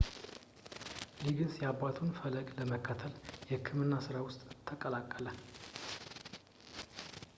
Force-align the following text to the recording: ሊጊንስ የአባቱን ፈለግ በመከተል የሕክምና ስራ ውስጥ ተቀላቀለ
ሊጊንስ 1.23 1.57
የአባቱን 1.63 2.09
ፈለግ 2.19 2.47
በመከተል 2.57 3.13
የሕክምና 3.51 3.93
ስራ 4.07 4.15
ውስጥ 4.27 4.41
ተቀላቀለ 4.69 5.27